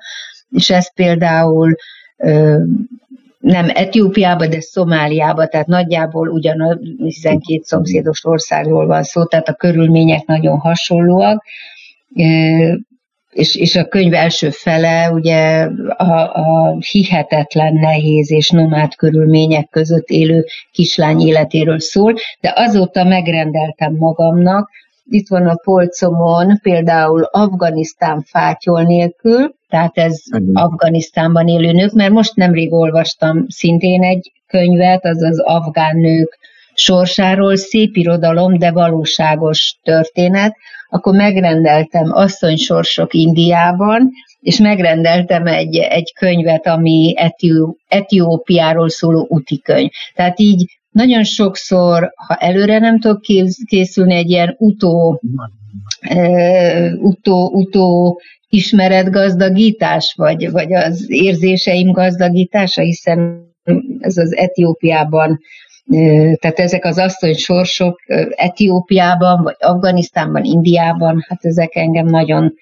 [0.50, 1.74] és ez például
[3.38, 10.26] nem Etiópiába, de Szomáliába, tehát nagyjából ugyanaz 12 szomszédos országról van szó, tehát a körülmények
[10.26, 11.44] nagyon hasonlóak
[13.32, 20.08] és, és a könyv első fele ugye a, a hihetetlen nehéz és nomád körülmények között
[20.08, 24.70] élő kislány életéről szól, de azóta megrendeltem magamnak,
[25.04, 30.62] itt van a polcomon például Afganisztán fátyol nélkül, tehát ez uh-huh.
[30.62, 36.38] Afganisztánban élő nők, mert most nemrég olvastam szintén egy könyvet, az az afgán nők
[36.74, 40.56] sorsáról, szép irodalom, de valóságos történet,
[40.92, 49.90] akkor megrendeltem Asszony sorsok Indiában, és megrendeltem egy, egy könyvet, ami Etió, Etiópiáról szóló könyv.
[50.14, 53.20] Tehát így nagyon sokszor, ha előre nem tudok
[53.66, 55.20] készülni egy ilyen utó,
[57.00, 63.50] utó, utó ismeretgazdagítás, vagy, vagy az érzéseim gazdagítása, hiszen
[63.98, 65.40] ez az Etiópiában
[66.38, 72.54] tehát ezek az asszony sorsok Etiópiában, vagy Afganisztánban, Indiában, hát ezek engem nagyon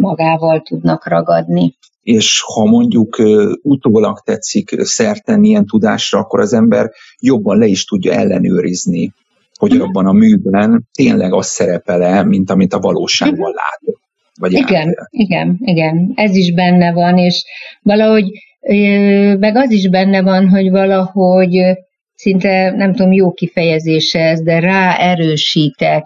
[0.00, 1.74] magával tudnak ragadni.
[2.02, 3.16] És ha mondjuk
[3.62, 9.12] utólag tetszik szerten ilyen tudásra, akkor az ember jobban le is tudja ellenőrizni,
[9.58, 9.82] hogy mhm.
[9.82, 13.56] abban a műben tényleg az szerepele, mint amit a valóságban mhm.
[13.56, 13.98] lát.
[14.40, 15.06] Vagy igen, átél.
[15.10, 17.44] igen, igen, ez is benne van, és
[17.82, 18.30] valahogy
[19.38, 21.60] meg az is benne van, hogy valahogy
[22.20, 26.04] szinte nem tudom, jó kifejezése ez, de ráerősítek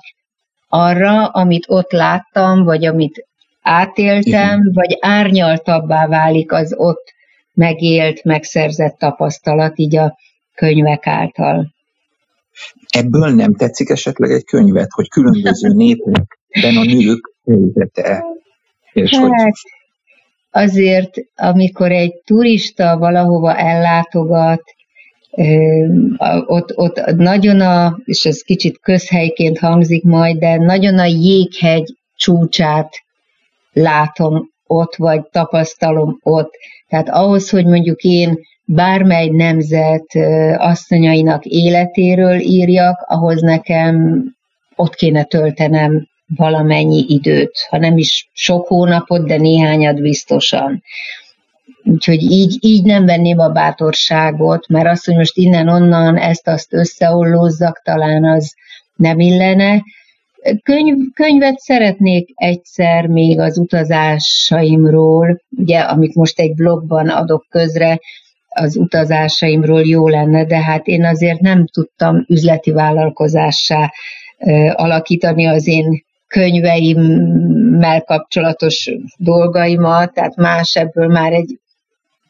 [0.69, 3.27] arra, amit ott láttam, vagy amit
[3.63, 4.71] átéltem, Igen.
[4.73, 7.13] vagy árnyaltabbá válik az ott
[7.53, 10.17] megélt, megszerzett tapasztalat így a
[10.55, 11.75] könyvek által.
[12.89, 18.25] Ebből nem tetszik esetleg egy könyvet, hogy különböző népekben a nők helyzete?
[18.93, 19.53] És hát, hogy...
[20.51, 24.74] azért, amikor egy turista valahova ellátogat,
[26.47, 32.95] ott, ott nagyon a, és ez kicsit közhelyként hangzik majd, de nagyon a jéghegy csúcsát
[33.73, 36.51] látom ott, vagy tapasztalom ott.
[36.89, 40.07] Tehát ahhoz, hogy mondjuk én bármely nemzet
[40.57, 44.25] asszonyainak életéről írjak, ahhoz nekem
[44.77, 50.83] ott kéne töltenem valamennyi időt, ha nem is sok hónapot, de néhányat biztosan.
[51.85, 58.25] Úgyhogy így, így nem venném a bátorságot, mert azt, hogy most innen-onnan ezt-azt összeollózzak, talán
[58.25, 58.55] az
[58.97, 59.83] nem illene.
[60.63, 67.99] Könyv, könyvet szeretnék egyszer még az utazásaimról, ugye, amit most egy blogban adok közre,
[68.49, 73.93] az utazásaimról jó lenne, de hát én azért nem tudtam üzleti vállalkozássá
[74.73, 81.59] alakítani az én könyveimmel kapcsolatos dolgaimat, tehát más ebből már egy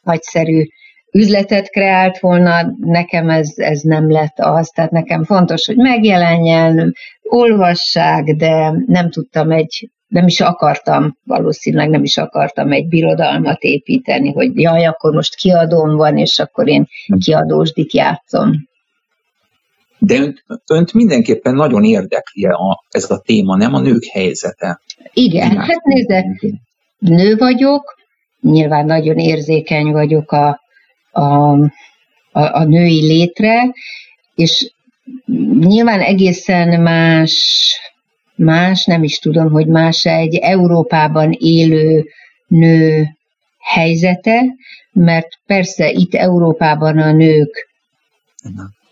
[0.04, 0.64] nagyszerű
[1.12, 8.24] üzletet kreált volna, nekem ez, ez nem lett az, tehát nekem fontos, hogy megjelenjen, olvassák,
[8.24, 14.60] de nem tudtam egy, nem is akartam, valószínűleg nem is akartam egy birodalmat építeni, hogy
[14.60, 16.86] jaj, akkor most kiadóm van, és akkor én
[17.24, 18.52] kiadósdik játszom.
[19.98, 24.80] De önt, önt mindenképpen nagyon érdekli a, ez a téma, nem a nők helyzete.
[25.12, 25.62] Igen, Igen.
[25.62, 26.12] hát nézd,
[26.98, 27.93] nő vagyok,
[28.50, 30.60] nyilván nagyon érzékeny vagyok a,
[31.10, 31.70] a, a,
[32.32, 33.72] a női létre,
[34.34, 34.72] és
[35.58, 37.76] nyilván egészen más,
[38.36, 42.04] más, nem is tudom, hogy más egy Európában élő
[42.46, 43.08] nő
[43.58, 44.42] helyzete,
[44.92, 47.68] mert persze itt Európában a nők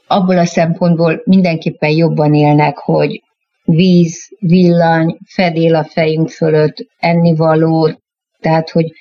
[0.06, 3.22] abból a szempontból mindenképpen jobban élnek, hogy
[3.64, 8.00] víz, villany, fedél a fejünk fölött, ennivaló,
[8.40, 8.92] tehát hogy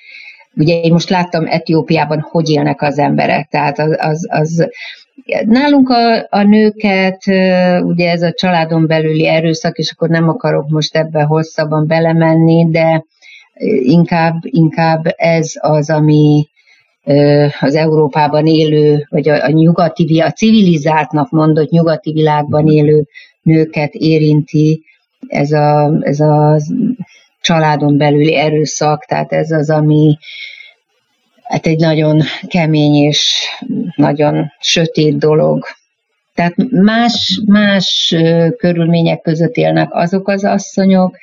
[0.54, 4.68] Ugye én most láttam Etiópiában, hogy élnek az emberek, tehát az, az, az
[5.44, 7.22] Nálunk a, a nőket,
[7.84, 13.04] ugye ez a családon belüli erőszak, és akkor nem akarok most ebbe hosszabban belemenni, de
[13.80, 16.46] inkább, inkább ez az, ami
[17.60, 23.06] az Európában élő, vagy a, a nyugati, a civilizáltnak mondott nyugati világban élő
[23.42, 24.82] nőket érinti,
[25.26, 26.60] ez a, ez a
[27.42, 30.18] családon belüli erőszak, tehát ez az, ami
[31.42, 33.48] hát egy nagyon kemény és
[33.96, 35.64] nagyon sötét dolog.
[36.34, 38.14] Tehát más, más
[38.56, 41.16] körülmények között élnek azok az asszonyok,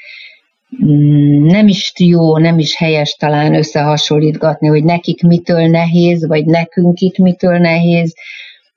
[0.86, 7.00] mm, nem is jó, nem is helyes talán összehasonlítgatni, hogy nekik mitől nehéz, vagy nekünk
[7.00, 8.16] itt mitől nehéz,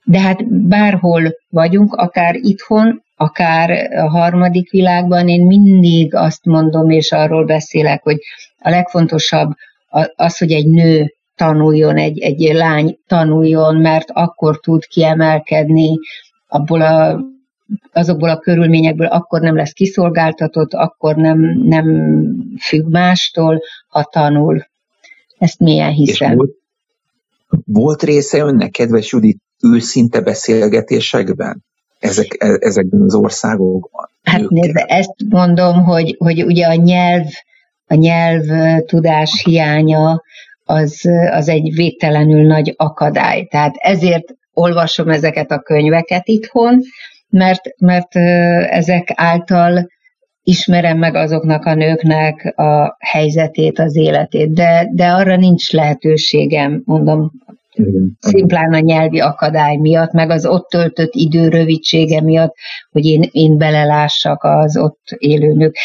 [0.05, 7.13] de hát bárhol vagyunk, akár itthon, akár a harmadik világban, én mindig azt mondom, és
[7.13, 8.19] arról beszélek, hogy
[8.59, 9.51] a legfontosabb
[10.17, 15.99] az, hogy egy nő tanuljon, egy, egy lány tanuljon, mert akkor tud kiemelkedni
[16.49, 17.21] abból a,
[17.93, 21.87] azokból a körülményekből, akkor nem lesz kiszolgáltatott, akkor nem, nem
[22.61, 24.67] függ mástól, ha tanul.
[25.39, 26.37] Ezt milyen hiszem.
[26.37, 26.53] volt,
[27.65, 31.65] volt része önnek, kedves Judit, őszinte beszélgetésekben?
[32.03, 34.11] Ezek, e, ezekben az országokban?
[34.23, 37.25] Hát nézd, ezt mondom, hogy, hogy ugye a nyelv,
[37.87, 38.43] a nyelv
[38.87, 40.23] tudás hiánya
[40.65, 43.45] az, az egy végtelenül nagy akadály.
[43.45, 46.81] Tehát ezért olvasom ezeket a könyveket itthon,
[47.29, 48.17] mert, mert
[48.71, 49.91] ezek által
[50.43, 57.33] ismerem meg azoknak a nőknek a helyzetét, az életét, de, de arra nincs lehetőségem, mondom,
[58.19, 62.55] Szimplán a nyelvi akadály miatt, meg az ott töltött idő rövidsége miatt,
[62.91, 65.77] hogy én, én belelássak az ott élő nők.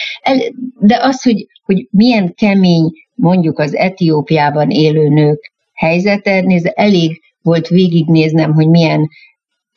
[0.80, 7.68] De az, hogy, hogy milyen kemény mondjuk az Etiópiában élő nők helyzete, nézd, elég volt
[7.68, 9.10] végignéznem, hogy milyen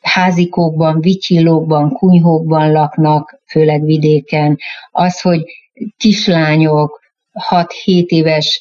[0.01, 4.57] házikókban, vicsillókban, kunyhókban laknak, főleg vidéken.
[4.91, 5.43] Az, hogy
[5.97, 6.99] kislányok
[7.49, 8.59] 6-7 éves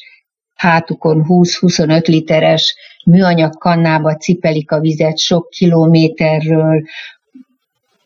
[0.54, 6.82] hátukon 20-25 literes műanyag kannába cipelik a vizet sok kilométerről,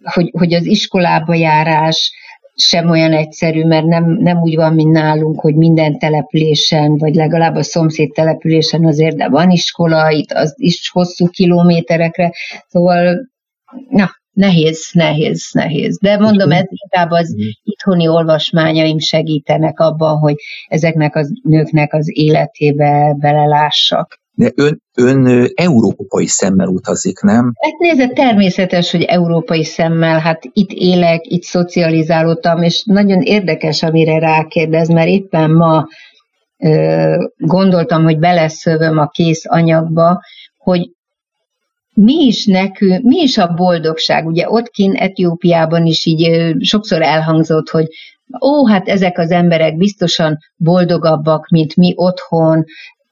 [0.02, 2.12] hogy, hogy az iskolába járás
[2.56, 7.54] sem olyan egyszerű, mert nem, nem úgy van, mint nálunk, hogy minden településen, vagy legalább
[7.54, 12.32] a szomszéd településen azért, de van iskola, itt az is hosszú kilométerekre,
[12.68, 13.28] szóval
[13.88, 15.98] na, nehéz, nehéz, nehéz.
[16.00, 23.14] De mondom, ez inkább az itthoni olvasmányaim segítenek abban, hogy ezeknek a nőknek az életébe
[23.18, 24.22] belelássak.
[24.36, 27.52] De ön, ön európai szemmel utazik, nem?
[27.60, 34.18] Hát nézd, természetes, hogy európai szemmel, hát itt élek, itt szocializálódtam, és nagyon érdekes, amire
[34.18, 35.86] rákérdez, mert éppen ma
[36.58, 40.20] ö, gondoltam, hogy beleszövöm a kész anyagba,
[40.58, 40.90] hogy
[41.94, 44.26] mi is nekünk, mi is a boldogság?
[44.26, 47.86] Ugye ott kint Etiópiában is így sokszor elhangzott, hogy
[48.40, 52.64] ó, hát ezek az emberek biztosan boldogabbak, mint mi otthon,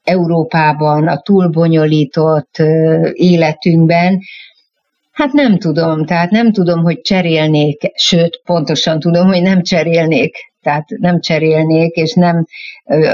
[0.03, 2.57] Európában, a túlbonyolított
[3.13, 4.19] életünkben,
[5.13, 10.85] Hát nem tudom, tehát nem tudom, hogy cserélnék, sőt, pontosan tudom, hogy nem cserélnék, tehát
[10.87, 12.45] nem cserélnék, és nem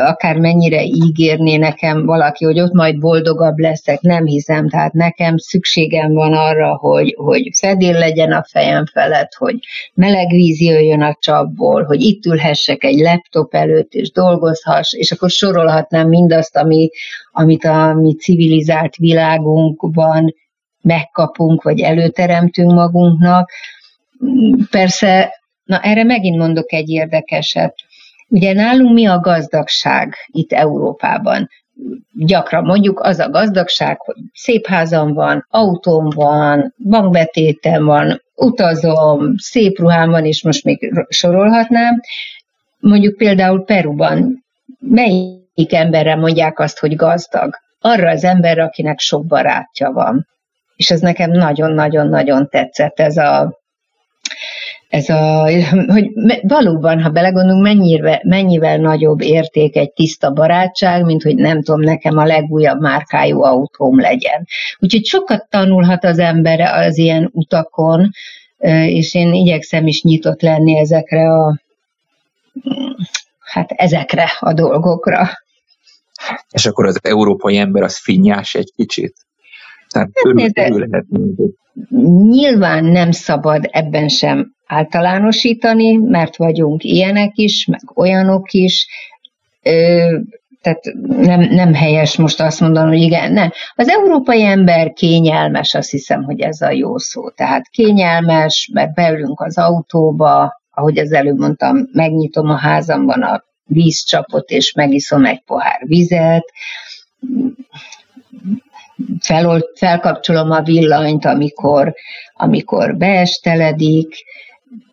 [0.06, 6.14] akár mennyire ígérné nekem valaki, hogy ott majd boldogabb leszek, nem hiszem, tehát nekem szükségem
[6.14, 9.56] van arra, hogy, hogy fedél legyen a fejem felett, hogy
[9.94, 15.30] meleg víz jöjjön a csapból, hogy itt ülhessek egy laptop előtt, és dolgozhass, és akkor
[15.30, 16.90] sorolhatnám mindazt, ami,
[17.32, 20.34] amit a mi civilizált világunkban
[20.82, 23.52] megkapunk, vagy előteremtünk magunknak.
[24.70, 25.39] Persze,
[25.70, 27.76] na erre megint mondok egy érdekeset.
[28.28, 31.50] Ugye nálunk mi a gazdagság itt Európában?
[32.14, 39.80] Gyakran mondjuk az a gazdagság, hogy szép házam van, autóm van, bankbetétem van, utazom, szép
[39.80, 42.02] ruhám van, és most még sorolhatnám.
[42.80, 44.46] Mondjuk például Peruban
[44.80, 47.56] melyik emberre mondják azt, hogy gazdag?
[47.80, 50.28] Arra az emberre, akinek sok barátja van
[50.80, 53.59] és ez nekem nagyon-nagyon-nagyon tetszett, ez a,
[54.90, 55.42] ez a,
[55.88, 61.82] hogy valóban, ha belegondolunk, mennyivel, mennyivel nagyobb érték egy tiszta barátság, mint hogy nem tudom,
[61.82, 64.48] nekem a legújabb márkájú autóm legyen.
[64.80, 68.10] Úgyhogy sokat tanulhat az ember az ilyen utakon,
[68.88, 71.60] és én igyekszem is nyitott lenni ezekre a,
[73.40, 75.30] hát ezekre a dolgokra.
[76.52, 79.14] És akkor az európai ember az finnyás egy kicsit?
[79.90, 81.06] Tehát örül, lehet
[82.30, 88.88] Nyilván nem szabad ebben sem általánosítani, mert vagyunk ilyenek is, meg olyanok is,
[90.62, 93.52] tehát nem, nem helyes most azt mondani, hogy igen, nem.
[93.76, 97.30] Az európai ember kényelmes, azt hiszem, hogy ez a jó szó.
[97.30, 104.50] Tehát kényelmes, mert beülünk az autóba, ahogy az előbb mondtam, megnyitom a házamban a vízcsapot,
[104.50, 106.46] és megiszom egy pohár vizet,
[109.22, 111.94] fel, felkapcsolom a villanyt, amikor,
[112.34, 114.16] amikor beesteledik,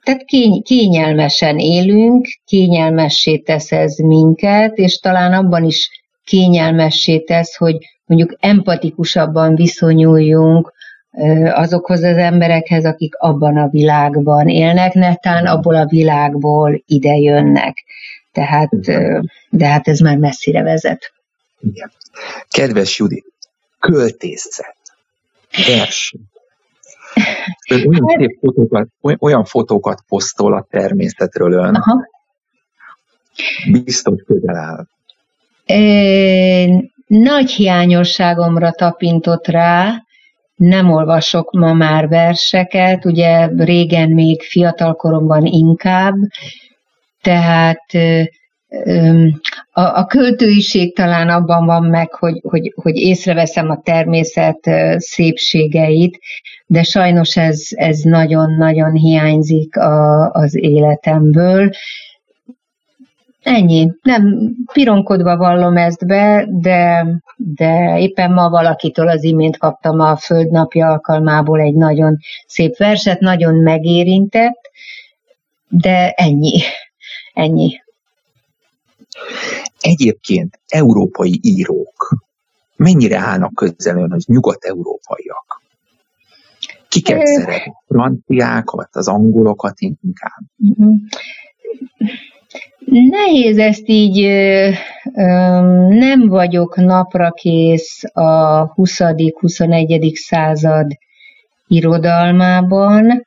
[0.06, 5.90] tehát kény, kényelmesen élünk, kényelmessé tesz ez minket, és talán abban is
[6.24, 10.72] kényelmessé tesz, hogy mondjuk empatikusabban viszonyuljunk
[11.44, 17.84] azokhoz az emberekhez, akik abban a világban élnek, netán abból a világból ide jönnek.
[18.32, 18.70] Tehát,
[19.50, 21.12] de hát ez már messzire vezet.
[21.60, 21.92] Igen.
[22.48, 23.32] Kedves Judit,
[23.78, 24.76] költészet,
[25.66, 26.20] verseny.
[27.70, 31.74] Ön olyan, hát- szép fotókat, olyan fotókat posztol a természetről ön.
[31.74, 32.06] Aha.
[33.70, 34.86] Biztos közel áll.
[35.64, 40.02] É, nagy hiányosságomra tapintott rá,
[40.56, 46.14] nem olvasok ma már verseket, ugye régen még fiatalkoromban inkább,
[47.22, 47.84] tehát
[49.70, 56.18] a, a költőiség talán abban van meg, hogy, hogy, hogy észreveszem a természet szépségeit,
[56.66, 61.70] de sajnos ez, ez nagyon-nagyon hiányzik a, az életemből.
[63.42, 63.92] Ennyi.
[64.02, 70.86] Nem pironkodva vallom ezt be, de, de éppen ma valakitől az imént kaptam a Földnapja
[70.86, 74.70] alkalmából egy nagyon szép verset, nagyon megérintett,
[75.68, 76.60] de ennyi.
[77.34, 77.80] Ennyi.
[79.80, 82.16] Egyébként európai írók
[82.76, 85.64] mennyire állnak közel hogy nyugat-európaiak?
[86.96, 87.62] Kiket szeret?
[87.86, 90.42] Franciákat, az angolokat inkább?
[90.56, 90.88] Mhm.
[93.10, 94.26] Nehéz ezt így,
[95.88, 100.14] nem vagyok napra kész a 20.-21.
[100.14, 100.86] század
[101.66, 103.24] irodalmában.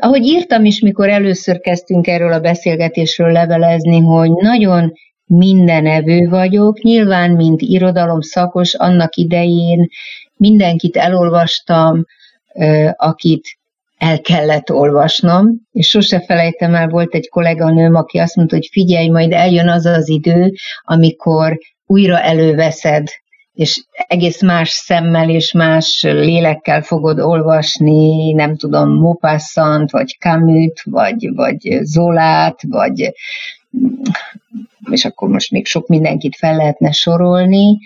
[0.00, 4.92] Ahogy írtam is, mikor először kezdtünk erről a beszélgetésről levelezni, hogy nagyon
[5.26, 9.88] mindenevő vagyok, nyilván, mint irodalom szakos, annak idején
[10.38, 12.04] mindenkit elolvastam,
[12.96, 13.46] akit
[13.96, 19.08] el kellett olvasnom, és sose felejtem el, volt egy kolléganőm, aki azt mondta, hogy figyelj,
[19.08, 20.52] majd eljön az az idő,
[20.84, 23.06] amikor újra előveszed
[23.58, 31.34] és egész más szemmel és más lélekkel fogod olvasni, nem tudom, Maupassant, vagy Camus, vagy,
[31.34, 33.12] vagy Zolát, vagy
[34.90, 37.78] és akkor most még sok mindenkit fel lehetne sorolni.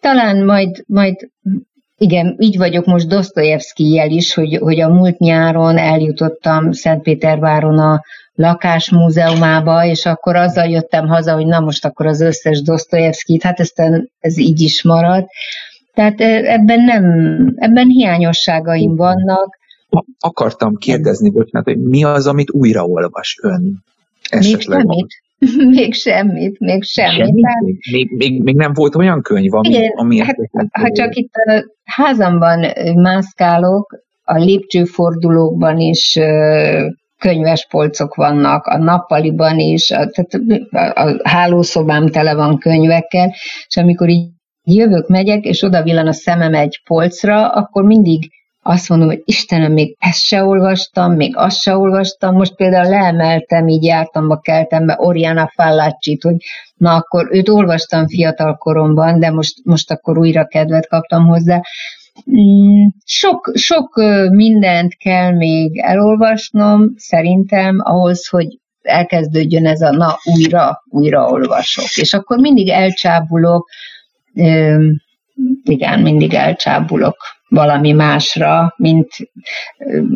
[0.00, 1.28] Talán majd, majd
[1.98, 8.02] igen, így vagyok most Dostoyevsky-jel is, hogy, hogy a múlt nyáron eljutottam Szentpéterváron a
[8.34, 13.82] lakásmúzeumába, és akkor azzal jöttem haza, hogy na most akkor az összes Dostoyevskit, hát ezt,
[14.20, 15.26] ez így is marad.
[15.94, 17.04] Tehát ebben nem,
[17.56, 19.58] ebben hiányosságaim vannak.
[20.18, 23.84] Akartam kérdezni, bocsánat, hogy mi az, amit újraolvas ön?
[24.28, 25.06] Esetleg Még
[25.76, 27.16] még semmit, még semmit.
[27.16, 27.44] semmit?
[27.62, 29.68] Még, még, még, még nem volt olyan könyv, ami...
[29.68, 30.36] Igen, ami hát,
[30.70, 36.18] ha csak itt a házamban mászkálok, a lépcsőfordulókban is
[37.18, 43.34] könyves polcok vannak, a nappaliban is, a, tehát a, a hálószobám tele van könyvekkel,
[43.66, 44.28] és amikor így
[44.62, 48.30] jövök, megyek, és oda villan a szemem egy polcra, akkor mindig
[48.68, 53.68] azt mondom, hogy Istenem, még ezt se olvastam, még azt se olvastam, most például leemeltem,
[53.68, 56.36] így jártam a keltembe Oriana Fallaccit, hogy
[56.76, 61.60] na akkor őt olvastam fiatal koromban, de most, most akkor újra kedvet kaptam hozzá.
[62.30, 70.82] Mm, sok, sok mindent kell még elolvasnom, szerintem, ahhoz, hogy elkezdődjön ez a na, újra,
[70.90, 71.96] újra olvasok.
[71.96, 73.68] És akkor mindig elcsábulok,
[75.64, 77.16] igen, mindig elcsábulok
[77.48, 79.08] valami másra, mint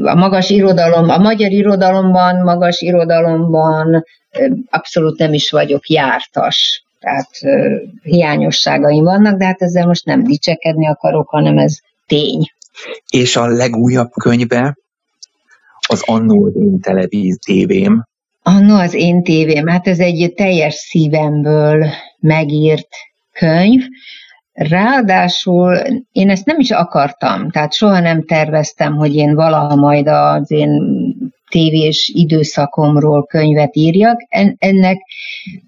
[0.02, 4.04] a magas irodalom, a magyar irodalomban, magas irodalomban
[4.70, 6.84] abszolút nem is vagyok jártas.
[7.00, 7.30] Tehát
[8.02, 12.46] hiányosságaim vannak, de hát ezzel most nem dicsekedni akarok, hanem ez tény.
[13.10, 14.76] És a legújabb könyve
[15.88, 18.04] az Annó az én televíz tévém.
[18.42, 21.86] Annó az én tévém, hát ez egy teljes szívemből
[22.20, 22.88] megírt
[23.32, 23.82] könyv,
[24.52, 25.76] Ráadásul
[26.12, 30.70] én ezt nem is akartam, tehát soha nem terveztem, hogy én valaha majd az én
[31.50, 34.20] tévés időszakomról könyvet írjak.
[34.58, 34.96] Ennek,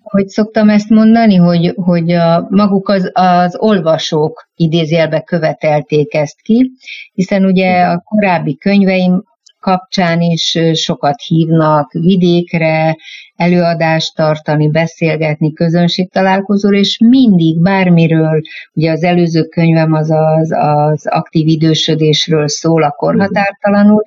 [0.03, 6.71] hogy szoktam ezt mondani, hogy, hogy a, maguk az, az olvasók idézélbe követelték ezt ki,
[7.13, 9.23] hiszen ugye a korábbi könyveim
[9.65, 12.97] kapcsán is sokat hívnak vidékre,
[13.37, 18.41] előadást tartani, beszélgetni, közönségtalálkozóra, és mindig bármiről,
[18.75, 24.03] ugye az előző könyvem az az, az aktív idősödésről szól a korhatártalanul,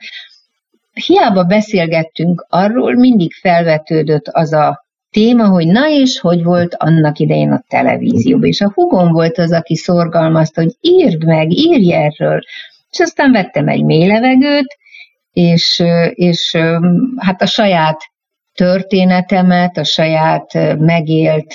[0.94, 7.52] hiába beszélgettünk arról, mindig felvetődött az a téma, hogy na és hogy volt annak idején
[7.52, 8.48] a televízióban.
[8.48, 12.40] És a hugom volt az, aki szorgalmazta, hogy írd meg, írj erről.
[12.92, 14.78] És aztán vettem egy mély levegőt,
[15.38, 15.84] és,
[16.14, 16.56] és
[17.16, 18.02] hát a saját
[18.54, 21.54] történetemet, a saját megélt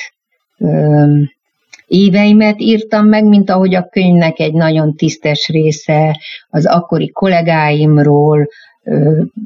[1.87, 6.19] éveimet írtam meg, mint ahogy a könyvnek egy nagyon tisztes része
[6.49, 8.49] az akkori kollégáimról,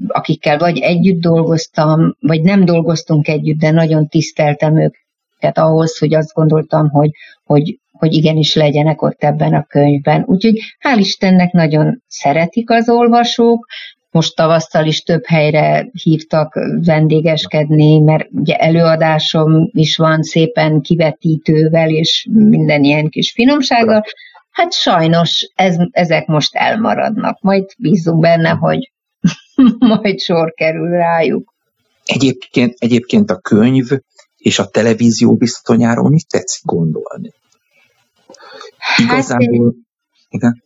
[0.08, 6.32] akikkel vagy együtt dolgoztam, vagy nem dolgoztunk együtt, de nagyon tiszteltem őket ahhoz, hogy azt
[6.32, 7.10] gondoltam, hogy,
[7.44, 10.24] hogy, hogy igenis legyenek ott ebben a könyvben.
[10.26, 13.66] Úgyhogy hál' Istennek nagyon szeretik az olvasók,
[14.16, 16.54] most tavasszal is több helyre hívtak
[16.84, 24.04] vendégeskedni, mert ugye előadásom is van szépen kivetítővel, és minden ilyen kis finomsággal.
[24.50, 27.40] Hát sajnos ez, ezek most elmaradnak.
[27.40, 28.92] Majd bízunk benne, hogy
[29.78, 31.54] majd sor kerül rájuk.
[32.04, 33.86] Egyébként, egyébként a könyv
[34.36, 37.30] és a televízió biztonyáról mit tetszik gondolni?
[38.96, 39.74] Igazából...
[39.74, 40.62] Hát, igen?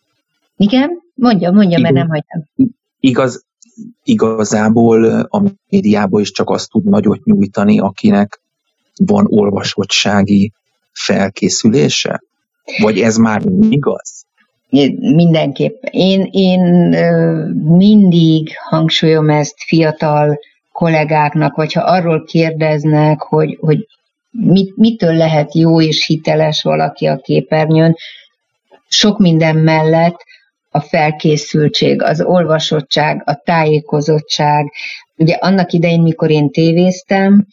[0.57, 0.91] Igen?
[1.15, 2.43] Mondja, mondja, mert nem hagytam
[3.01, 3.45] igaz,
[4.05, 8.41] igazából a médiából is csak azt tud nagyot nyújtani, akinek
[9.05, 10.53] van olvasottsági
[10.93, 12.23] felkészülése?
[12.79, 14.25] Vagy ez már igaz?
[14.99, 15.83] Mindenképp.
[15.91, 16.61] Én, én
[17.65, 20.39] mindig hangsúlyom ezt fiatal
[20.73, 23.87] kollégáknak, vagy ha arról kérdeznek, hogy, hogy
[24.31, 27.97] mit, mitől lehet jó és hiteles valaki a képernyőn,
[28.89, 30.25] sok minden mellett
[30.71, 34.73] a felkészültség, az olvasottság, a tájékozottság.
[35.17, 37.47] Ugye annak idején, mikor én tévéztem,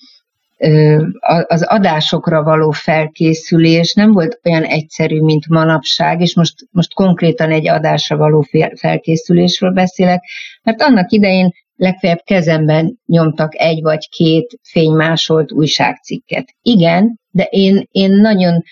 [1.48, 7.68] az adásokra való felkészülés nem volt olyan egyszerű, mint manapság, és most, most konkrétan egy
[7.68, 8.46] adásra való
[8.76, 10.24] felkészülésről beszélek,
[10.64, 16.46] mert annak idején legfeljebb kezemben nyomtak egy vagy két fénymásolt újságcikket.
[16.62, 18.64] Igen, de én, én nagyon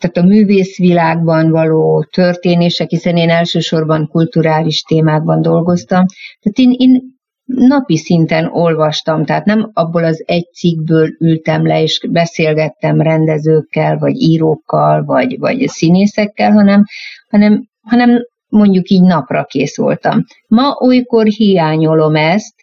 [0.00, 6.04] tehát a művészvilágban való történések, hiszen én elsősorban kulturális témákban dolgoztam,
[6.40, 12.00] tehát én, én napi szinten olvastam, tehát nem abból az egy cikkből ültem le, és
[12.10, 16.84] beszélgettem rendezőkkel, vagy írókkal, vagy, vagy színészekkel, hanem,
[17.28, 20.24] hanem, hanem mondjuk így napra kész voltam.
[20.46, 22.54] Ma olykor hiányolom ezt,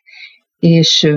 [0.59, 1.13] és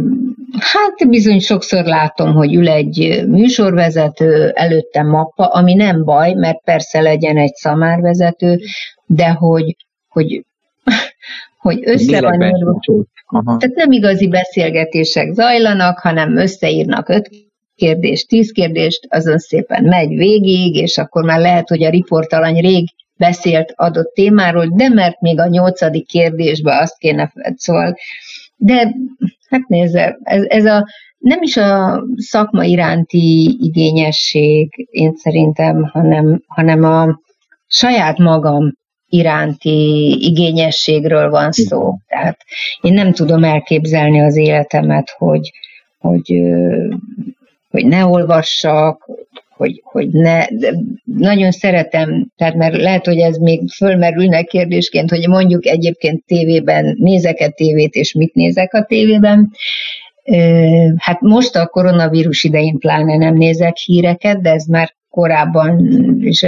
[0.58, 7.00] hát bizony sokszor látom, hogy ül egy műsorvezető, előtte mappa, ami nem baj, mert persze
[7.00, 8.60] legyen egy szamárvezető,
[9.06, 9.76] de hogy,
[10.08, 10.44] hogy,
[11.58, 12.42] hogy össze van
[13.34, 17.30] Tehát nem igazi beszélgetések zajlanak, hanem összeírnak öt
[17.74, 22.88] kérdést, tíz kérdést, azon szépen megy végig, és akkor már lehet, hogy a riportalany rég
[23.16, 27.96] beszélt adott témáról, de mert még a nyolcadik kérdésben azt kéne, szóval
[28.62, 28.94] de
[29.48, 30.86] hát nézze, ez, ez a
[31.18, 37.20] nem is a szakma iránti igényesség, én szerintem, hanem, hanem a
[37.66, 38.72] saját magam
[39.08, 41.94] iránti igényességről van szó.
[42.06, 42.38] Tehát
[42.80, 45.50] én nem tudom elképzelni az életemet, hogy,
[45.98, 46.40] hogy,
[47.70, 49.10] hogy ne olvassak,
[49.60, 55.28] hogy, hogy ne, de nagyon szeretem, tehát mert lehet, hogy ez még fölmerülne kérdésként, hogy
[55.28, 59.50] mondjuk egyébként tévében nézek-e tévét, és mit nézek a tévében.
[60.96, 65.86] Hát most a koronavírus idején pláne nem nézek híreket, de ez már korábban
[66.20, 66.46] is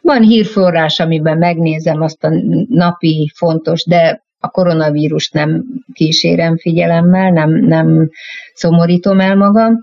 [0.00, 2.30] van hírforrás, amiben megnézem azt a
[2.68, 8.10] napi fontos, de a koronavírus nem kísérem figyelemmel, nem, nem
[8.54, 9.80] szomorítom el magam,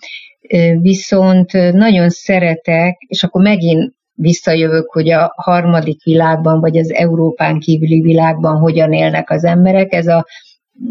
[0.81, 8.01] viszont nagyon szeretek, és akkor megint visszajövök, hogy a harmadik világban, vagy az Európán kívüli
[8.01, 9.93] világban hogyan élnek az emberek.
[9.93, 10.25] Ez a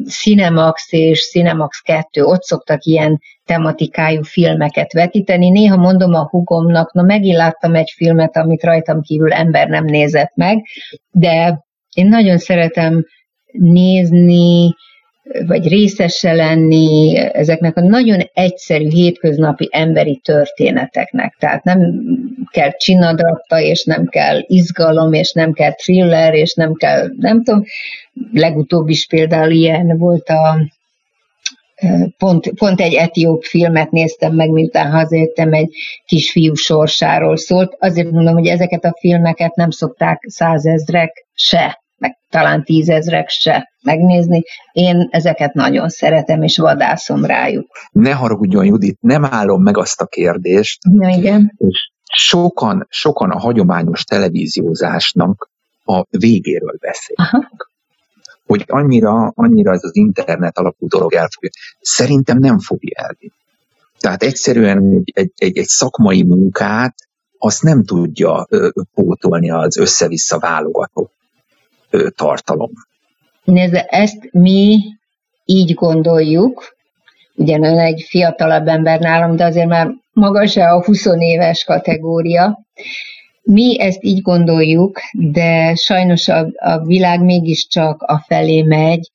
[0.06, 5.50] Cinemax és Cinemax 2, ott szoktak ilyen tematikájú filmeket vetíteni.
[5.50, 10.32] Néha mondom a hugomnak, na megint láttam egy filmet, amit rajtam kívül ember nem nézett
[10.34, 10.64] meg,
[11.10, 13.04] de én nagyon szeretem
[13.52, 14.74] nézni,
[15.46, 21.36] vagy részese lenni ezeknek a nagyon egyszerű, hétköznapi emberi történeteknek.
[21.38, 21.78] Tehát nem
[22.50, 27.64] kell csinadratta, és nem kell izgalom, és nem kell thriller, és nem kell, nem tudom,
[28.32, 30.58] legutóbb is például ilyen volt a
[32.18, 37.76] Pont, pont egy etióp filmet néztem meg, miután hazajöttem, egy kisfiú sorsáról szólt.
[37.78, 44.42] Azért mondom, hogy ezeket a filmeket nem szokták százezrek se meg talán tízezrek se megnézni.
[44.72, 47.66] Én ezeket nagyon szeretem, és vadászom rájuk.
[47.90, 50.78] Ne haragudjon, Judit, nem állom meg azt a kérdést.
[50.82, 51.52] Na, igen.
[51.56, 55.50] És sokan, sokan a hagyományos televíziózásnak
[55.84, 57.68] a végéről beszélnek.
[58.46, 61.50] Hogy annyira, annyira ez az internet alapú dolog elfogja.
[61.80, 63.32] Szerintem nem fogja elvinni.
[63.98, 66.94] Tehát egyszerűen egy, egy, egy, egy szakmai munkát
[67.38, 71.12] azt nem tudja ö, pótolni az össze-vissza válogatott
[72.16, 72.70] tartalom.
[73.44, 74.78] Nézd, ezt mi
[75.44, 76.76] így gondoljuk,
[77.34, 82.58] ugyan ön egy fiatalabb ember nálam, de azért már maga se a 20 éves kategória.
[83.42, 89.10] Mi ezt így gondoljuk, de sajnos a, a világ mégiscsak a felé megy,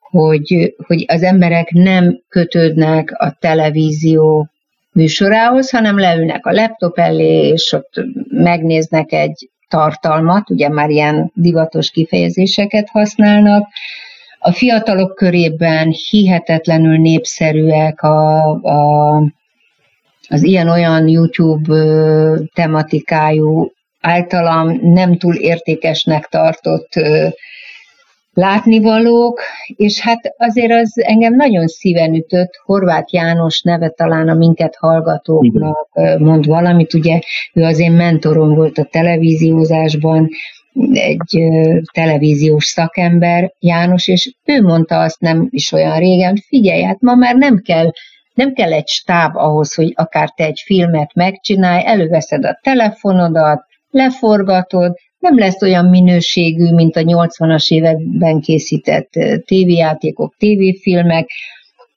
[0.00, 4.48] hogy, hogy az emberek nem kötődnek a televízió
[4.92, 7.92] műsorához, hanem leülnek a laptop elé, és ott
[8.28, 13.68] megnéznek egy tartalmat, ugye már ilyen divatos kifejezéseket használnak.
[14.38, 19.16] A fiatalok körében hihetetlenül népszerűek a, a,
[20.28, 21.76] az ilyen-olyan YouTube
[22.54, 26.92] tematikájú, általam nem túl értékesnek tartott
[28.36, 34.76] látnivalók, és hát azért az engem nagyon szíven ütött, Horváth János neve talán a minket
[34.76, 37.20] hallgatóknak mond valamit, ugye
[37.52, 40.28] ő az én mentorom volt a televíziózásban,
[40.92, 41.42] egy
[41.92, 47.34] televíziós szakember, János, és ő mondta azt nem is olyan régen, figyelj, hát ma már
[47.36, 47.90] nem kell
[48.34, 54.96] nem kell egy stáb ahhoz, hogy akár te egy filmet megcsinálj, előveszed a telefonodat, leforgatod,
[55.18, 59.10] nem lesz olyan minőségű, mint a 80-as években készített
[59.44, 61.28] tévéjátékok, tévéfilmek,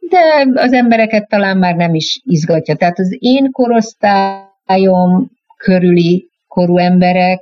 [0.10, 2.76] de az embereket talán már nem is izgatja.
[2.76, 7.40] Tehát az én korosztályom körüli korú emberek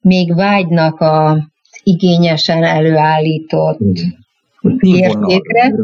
[0.00, 1.38] még vágynak a
[1.82, 3.78] igényesen előállított
[4.80, 5.74] értékre,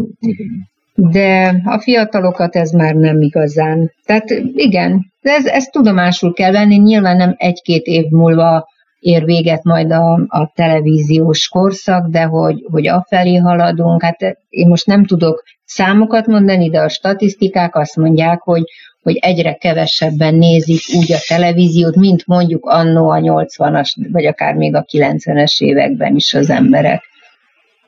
[0.95, 3.93] de a fiatalokat ez már nem igazán.
[4.05, 8.69] Tehát igen, ez, ezt tudomásul kell venni, nyilván nem egy-két év múlva
[9.03, 14.87] ér véget majd a, a televíziós korszak, de hogy, hogy afelé haladunk, hát én most
[14.87, 18.63] nem tudok számokat mondani, de a statisztikák azt mondják, hogy,
[19.03, 24.75] hogy egyre kevesebben nézik úgy a televíziót, mint mondjuk annó a 80-as, vagy akár még
[24.75, 27.03] a 90-es években is az emberek.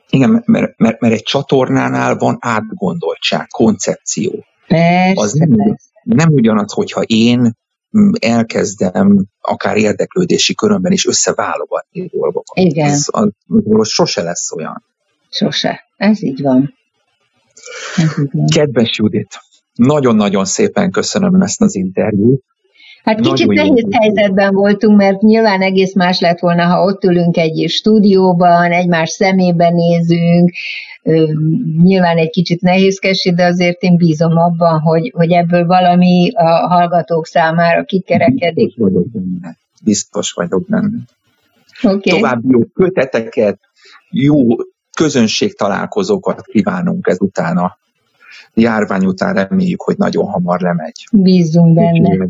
[0.09, 4.45] Igen, mert, mert, mert egy csatornánál van átgondoltság, koncepció.
[4.67, 5.89] Persze, az nem, persze.
[6.03, 7.55] nem ugyanaz, hogyha én
[8.19, 12.57] elkezdem akár érdeklődési körömben is összeválogatni dolgokat.
[12.57, 12.89] Igen.
[12.89, 13.29] Ez, az,
[13.69, 14.83] az sose lesz olyan.
[15.29, 15.83] Sose.
[15.97, 16.73] Ez így van.
[17.95, 18.45] Ez így van.
[18.45, 19.39] Kedves Judit,
[19.73, 22.43] nagyon-nagyon szépen köszönöm ezt az interjút.
[23.05, 27.37] Hát kicsit Nagyon nehéz helyzetben voltunk, mert nyilván egész más lett volna, ha ott ülünk
[27.37, 30.51] egy stúdióban, egymás szemébe nézünk,
[31.83, 37.25] nyilván egy kicsit nehézkes, de azért én bízom abban, hogy, hogy ebből valami a hallgatók
[37.25, 38.75] számára kikerekedik.
[38.75, 39.57] Biztos vagyok benne.
[39.83, 40.97] Biztos vagyok benne.
[41.83, 41.99] Okay.
[41.99, 43.59] További jó köteteket,
[44.09, 44.37] jó
[44.97, 47.77] közönség találkozókat kívánunk ezután a
[48.55, 51.07] járvány után reméljük, hogy nagyon hamar lemegy.
[51.11, 52.27] Bízunk benne.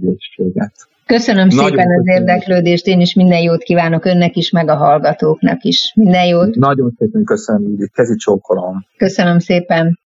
[1.05, 5.63] Köszönöm Nagyon szépen az érdeklődést, én is minden jót kívánok önnek is, meg a hallgatóknak
[5.63, 5.91] is.
[5.95, 6.55] Minden jót.
[6.55, 8.85] Nagyon szépen köszönöm, Kezi csókolom.
[8.97, 9.99] Köszönöm szépen.